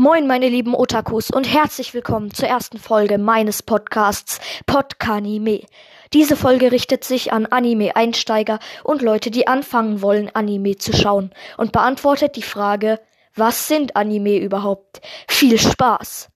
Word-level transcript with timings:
Moin, 0.00 0.28
meine 0.28 0.48
lieben 0.48 0.76
Otakus 0.76 1.28
und 1.28 1.52
herzlich 1.52 1.92
willkommen 1.92 2.32
zur 2.32 2.46
ersten 2.46 2.78
Folge 2.78 3.18
meines 3.18 3.64
Podcasts 3.64 4.38
Podkanime. 4.64 5.62
Diese 6.12 6.36
Folge 6.36 6.70
richtet 6.70 7.02
sich 7.02 7.32
an 7.32 7.46
Anime-Einsteiger 7.46 8.60
und 8.84 9.02
Leute, 9.02 9.32
die 9.32 9.48
anfangen 9.48 10.00
wollen, 10.00 10.30
Anime 10.32 10.76
zu 10.76 10.92
schauen 10.92 11.32
und 11.56 11.72
beantwortet 11.72 12.36
die 12.36 12.42
Frage, 12.42 13.00
was 13.34 13.66
sind 13.66 13.96
Anime 13.96 14.38
überhaupt? 14.38 15.00
Viel 15.26 15.58
Spaß! 15.58 16.28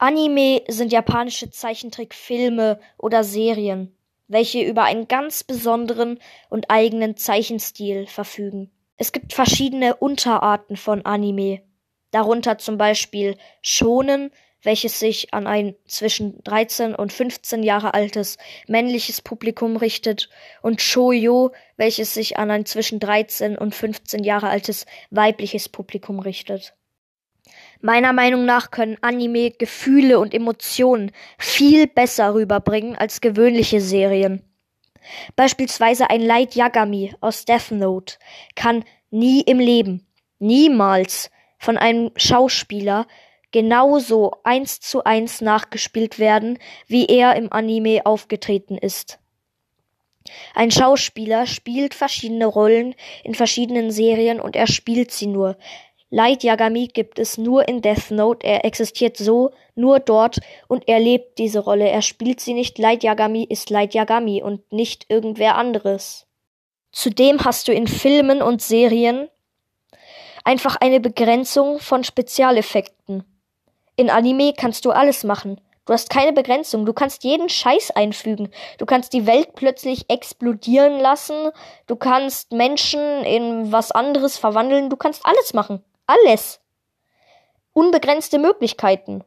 Anime 0.00 0.62
sind 0.68 0.92
japanische 0.92 1.50
Zeichentrickfilme 1.50 2.78
oder 2.98 3.24
Serien, 3.24 3.96
welche 4.28 4.62
über 4.62 4.84
einen 4.84 5.08
ganz 5.08 5.42
besonderen 5.42 6.20
und 6.48 6.70
eigenen 6.70 7.16
Zeichenstil 7.16 8.06
verfügen. 8.06 8.70
Es 8.96 9.10
gibt 9.10 9.32
verschiedene 9.32 9.96
Unterarten 9.96 10.76
von 10.76 11.04
Anime, 11.04 11.62
darunter 12.12 12.58
zum 12.58 12.78
Beispiel 12.78 13.36
Shonen, 13.60 14.30
welches 14.62 15.00
sich 15.00 15.34
an 15.34 15.48
ein 15.48 15.74
zwischen 15.86 16.44
13 16.44 16.94
und 16.94 17.12
15 17.12 17.64
Jahre 17.64 17.92
altes 17.92 18.38
männliches 18.68 19.20
Publikum 19.20 19.76
richtet, 19.76 20.30
und 20.62 20.80
Shoujo, 20.80 21.50
welches 21.76 22.14
sich 22.14 22.38
an 22.38 22.52
ein 22.52 22.66
zwischen 22.66 23.00
13 23.00 23.58
und 23.58 23.74
15 23.74 24.22
Jahre 24.22 24.48
altes 24.48 24.86
weibliches 25.10 25.68
Publikum 25.68 26.20
richtet. 26.20 26.74
Meiner 27.80 28.12
Meinung 28.12 28.44
nach 28.44 28.70
können 28.70 28.96
Anime 29.02 29.52
Gefühle 29.52 30.18
und 30.18 30.34
Emotionen 30.34 31.12
viel 31.38 31.86
besser 31.86 32.34
rüberbringen 32.34 32.96
als 32.96 33.20
gewöhnliche 33.20 33.80
Serien. 33.80 34.42
Beispielsweise 35.36 36.10
ein 36.10 36.20
Light 36.20 36.54
Yagami 36.54 37.14
aus 37.20 37.44
Death 37.44 37.70
Note 37.70 38.16
kann 38.56 38.84
nie 39.10 39.40
im 39.42 39.60
Leben, 39.60 40.06
niemals 40.38 41.30
von 41.58 41.76
einem 41.76 42.10
Schauspieler 42.16 43.06
genauso 43.52 44.32
eins 44.44 44.80
zu 44.80 45.04
eins 45.04 45.40
nachgespielt 45.40 46.18
werden, 46.18 46.58
wie 46.86 47.06
er 47.06 47.36
im 47.36 47.52
Anime 47.52 48.04
aufgetreten 48.04 48.76
ist. 48.76 49.18
Ein 50.54 50.70
Schauspieler 50.70 51.46
spielt 51.46 51.94
verschiedene 51.94 52.44
Rollen 52.44 52.94
in 53.24 53.34
verschiedenen 53.34 53.90
Serien 53.90 54.40
und 54.40 54.56
er 54.56 54.66
spielt 54.66 55.10
sie 55.10 55.26
nur. 55.26 55.56
Light 56.10 56.42
Yagami 56.42 56.88
gibt 56.88 57.18
es 57.18 57.36
nur 57.36 57.68
in 57.68 57.82
Death 57.82 58.10
Note, 58.10 58.46
er 58.46 58.64
existiert 58.64 59.18
so 59.18 59.50
nur 59.74 60.00
dort 60.00 60.38
und 60.66 60.88
er 60.88 61.00
lebt 61.00 61.38
diese 61.38 61.60
Rolle. 61.60 61.88
Er 61.88 62.00
spielt 62.00 62.40
sie 62.40 62.54
nicht. 62.54 62.78
Light 62.78 63.04
Yagami 63.04 63.44
ist 63.44 63.68
Light 63.68 63.92
Yagami 63.92 64.42
und 64.42 64.72
nicht 64.72 65.04
irgendwer 65.10 65.56
anderes. 65.56 66.26
Zudem 66.92 67.44
hast 67.44 67.68
du 67.68 67.72
in 67.72 67.86
Filmen 67.86 68.40
und 68.40 68.62
Serien 68.62 69.28
einfach 70.44 70.76
eine 70.76 70.98
Begrenzung 70.98 71.78
von 71.78 72.04
Spezialeffekten. 72.04 73.24
In 73.96 74.08
Anime 74.08 74.54
kannst 74.56 74.86
du 74.86 74.90
alles 74.92 75.24
machen. 75.24 75.60
Du 75.84 75.92
hast 75.92 76.08
keine 76.08 76.32
Begrenzung. 76.32 76.86
Du 76.86 76.94
kannst 76.94 77.22
jeden 77.24 77.50
Scheiß 77.50 77.90
einfügen. 77.90 78.50
Du 78.78 78.86
kannst 78.86 79.12
die 79.12 79.26
Welt 79.26 79.54
plötzlich 79.54 80.08
explodieren 80.08 80.98
lassen. 81.00 81.50
Du 81.86 81.96
kannst 81.96 82.52
Menschen 82.52 83.00
in 83.24 83.72
was 83.72 83.90
anderes 83.90 84.38
verwandeln. 84.38 84.88
Du 84.88 84.96
kannst 84.96 85.26
alles 85.26 85.52
machen. 85.52 85.82
Alles. 86.10 86.58
Unbegrenzte 87.74 88.38
Möglichkeiten. 88.38 89.24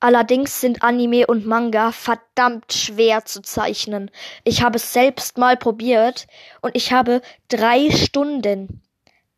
Allerdings 0.00 0.60
sind 0.60 0.82
Anime 0.82 1.28
und 1.28 1.46
Manga 1.46 1.92
verdammt 1.92 2.72
schwer 2.72 3.24
zu 3.24 3.40
zeichnen. 3.40 4.10
Ich 4.42 4.64
habe 4.64 4.78
es 4.78 4.92
selbst 4.92 5.38
mal 5.38 5.56
probiert 5.56 6.26
und 6.60 6.74
ich 6.74 6.92
habe 6.92 7.22
drei 7.46 7.88
Stunden, 7.92 8.82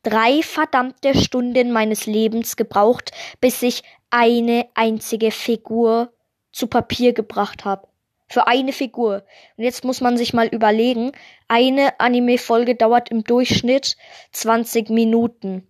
drei 0.05 0.43
verdammte 0.43 1.15
Stunden 1.15 1.71
meines 1.71 2.07
Lebens 2.07 2.57
gebraucht, 2.57 3.13
bis 3.43 3.61
ich 3.61 3.83
eine 4.09 4.67
einzige 4.73 5.33
Figur 5.33 6.15
zu 6.51 6.67
Papier 6.67 7.13
gebracht 7.13 7.67
habe. 7.67 7.89
Für 8.27 8.47
eine 8.47 8.73
Figur. 8.73 9.23
Und 9.59 9.65
jetzt 9.65 9.85
muss 9.85 10.01
man 10.01 10.17
sich 10.17 10.33
mal 10.33 10.47
überlegen, 10.47 11.13
eine 11.47 12.01
Anime-Folge 12.01 12.75
dauert 12.75 13.11
im 13.11 13.23
Durchschnitt 13.23 13.99
20 14.33 14.89
Minuten. 14.89 15.69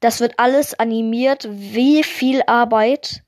Das 0.00 0.20
wird 0.20 0.38
alles 0.38 0.78
animiert. 0.78 1.48
Wie 1.50 2.02
viel 2.02 2.42
Arbeit 2.46 3.22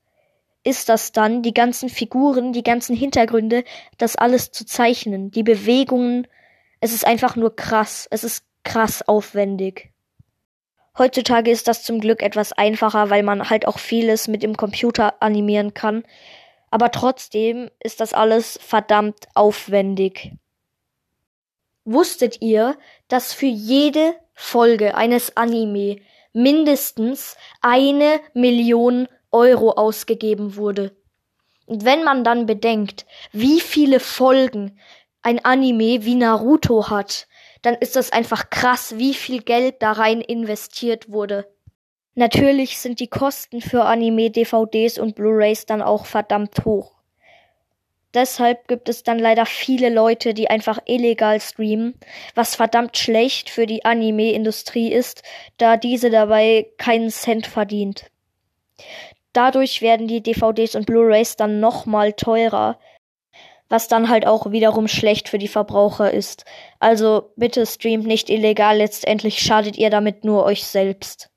ist 0.63 0.89
das 0.89 1.11
dann, 1.11 1.41
die 1.41 1.53
ganzen 1.53 1.89
Figuren, 1.89 2.53
die 2.53 2.63
ganzen 2.63 2.95
Hintergründe, 2.95 3.63
das 3.97 4.15
alles 4.15 4.51
zu 4.51 4.65
zeichnen, 4.65 5.31
die 5.31 5.43
Bewegungen. 5.43 6.27
Es 6.79 6.93
ist 6.93 7.05
einfach 7.05 7.35
nur 7.35 7.55
krass. 7.55 8.07
Es 8.11 8.23
ist 8.23 8.45
krass 8.63 9.01
aufwendig. 9.07 9.91
Heutzutage 10.97 11.51
ist 11.51 11.67
das 11.67 11.83
zum 11.83 11.99
Glück 11.99 12.21
etwas 12.21 12.51
einfacher, 12.53 13.09
weil 13.09 13.23
man 13.23 13.49
halt 13.49 13.67
auch 13.67 13.79
vieles 13.79 14.27
mit 14.27 14.43
dem 14.43 14.57
Computer 14.57 15.21
animieren 15.21 15.73
kann. 15.73 16.03
Aber 16.69 16.91
trotzdem 16.91 17.69
ist 17.79 17.99
das 17.99 18.13
alles 18.13 18.59
verdammt 18.61 19.27
aufwendig. 19.33 20.33
Wusstet 21.85 22.41
ihr, 22.41 22.77
dass 23.07 23.33
für 23.33 23.47
jede 23.47 24.15
Folge 24.33 24.95
eines 24.95 25.35
Anime 25.35 25.97
mindestens 26.33 27.35
eine 27.61 28.19
Million 28.33 29.07
Euro 29.31 29.71
ausgegeben 29.71 30.55
wurde. 30.55 30.95
Und 31.65 31.85
wenn 31.85 32.03
man 32.03 32.23
dann 32.23 32.45
bedenkt, 32.45 33.05
wie 33.31 33.61
viele 33.61 33.99
Folgen 33.99 34.77
ein 35.21 35.43
Anime 35.45 36.03
wie 36.03 36.15
Naruto 36.15 36.89
hat, 36.89 37.27
dann 37.61 37.75
ist 37.75 37.95
das 37.95 38.11
einfach 38.11 38.49
krass, 38.49 38.97
wie 38.97 39.13
viel 39.13 39.41
Geld 39.41 39.81
da 39.81 39.91
rein 39.91 40.21
investiert 40.21 41.11
wurde. 41.11 41.47
Natürlich 42.15 42.79
sind 42.79 42.99
die 42.99 43.07
Kosten 43.07 43.61
für 43.61 43.85
Anime-DVDs 43.85 44.97
und 44.97 45.15
Blu-rays 45.15 45.65
dann 45.65 45.81
auch 45.81 46.05
verdammt 46.05 46.65
hoch. 46.65 47.00
Deshalb 48.13 48.67
gibt 48.67 48.89
es 48.89 49.03
dann 49.03 49.19
leider 49.19 49.45
viele 49.45 49.89
Leute, 49.89 50.33
die 50.33 50.49
einfach 50.49 50.79
illegal 50.85 51.39
streamen, 51.39 51.95
was 52.35 52.55
verdammt 52.55 52.97
schlecht 52.97 53.49
für 53.49 53.65
die 53.65 53.85
Anime-Industrie 53.85 54.91
ist, 54.91 55.23
da 55.57 55.77
diese 55.77 56.09
dabei 56.09 56.67
keinen 56.77 57.09
Cent 57.09 57.47
verdient. 57.47 58.11
Dadurch 59.31 59.81
werden 59.81 60.07
die 60.07 60.21
DVDs 60.21 60.75
und 60.75 60.85
Blu-rays 60.87 61.37
dann 61.37 61.61
nochmal 61.61 62.11
teurer, 62.11 62.77
was 63.69 63.87
dann 63.87 64.09
halt 64.09 64.27
auch 64.27 64.51
wiederum 64.51 64.89
schlecht 64.89 65.29
für 65.29 65.37
die 65.37 65.47
Verbraucher 65.47 66.11
ist. 66.11 66.43
Also 66.79 67.31
bitte 67.37 67.65
streamt 67.65 68.05
nicht 68.05 68.29
illegal, 68.29 68.77
letztendlich 68.77 69.41
schadet 69.41 69.77
ihr 69.77 69.89
damit 69.89 70.25
nur 70.25 70.43
euch 70.43 70.65
selbst. 70.65 71.29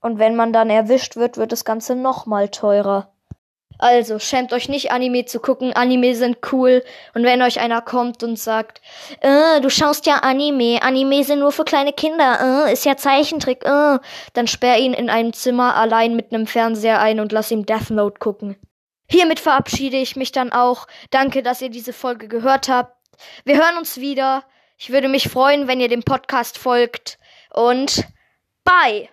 Und 0.00 0.18
wenn 0.18 0.36
man 0.36 0.54
dann 0.54 0.70
erwischt 0.70 1.16
wird, 1.16 1.36
wird 1.36 1.52
das 1.52 1.66
Ganze 1.66 1.94
nochmal 1.94 2.48
teurer. 2.48 3.13
Also, 3.78 4.18
schämt 4.18 4.52
euch 4.52 4.68
nicht, 4.68 4.92
Anime 4.92 5.24
zu 5.24 5.40
gucken. 5.40 5.72
Anime 5.72 6.14
sind 6.14 6.38
cool. 6.52 6.84
Und 7.14 7.24
wenn 7.24 7.42
euch 7.42 7.60
einer 7.60 7.82
kommt 7.82 8.22
und 8.22 8.38
sagt, 8.38 8.80
äh, 9.20 9.60
du 9.60 9.68
schaust 9.68 10.06
ja 10.06 10.16
Anime, 10.16 10.80
Anime 10.82 11.24
sind 11.24 11.40
nur 11.40 11.52
für 11.52 11.64
kleine 11.64 11.92
Kinder, 11.92 12.66
äh, 12.66 12.72
ist 12.72 12.84
ja 12.84 12.96
Zeichentrick, 12.96 13.64
äh, 13.64 13.98
dann 14.32 14.46
sperr 14.46 14.78
ihn 14.78 14.92
in 14.92 15.10
einem 15.10 15.32
Zimmer 15.32 15.76
allein 15.76 16.16
mit 16.16 16.32
einem 16.32 16.46
Fernseher 16.46 17.00
ein 17.00 17.20
und 17.20 17.32
lass 17.32 17.50
ihm 17.50 17.66
Death 17.66 17.90
Note 17.90 18.18
gucken. 18.18 18.56
Hiermit 19.08 19.40
verabschiede 19.40 19.96
ich 19.96 20.16
mich 20.16 20.32
dann 20.32 20.52
auch. 20.52 20.86
Danke, 21.10 21.42
dass 21.42 21.60
ihr 21.60 21.70
diese 21.70 21.92
Folge 21.92 22.28
gehört 22.28 22.68
habt. 22.68 22.96
Wir 23.44 23.56
hören 23.56 23.78
uns 23.78 23.98
wieder. 23.98 24.44
Ich 24.76 24.90
würde 24.90 25.08
mich 25.08 25.28
freuen, 25.28 25.68
wenn 25.68 25.80
ihr 25.80 25.88
dem 25.88 26.02
Podcast 26.02 26.58
folgt. 26.58 27.18
Und 27.52 28.04
bye! 28.64 29.08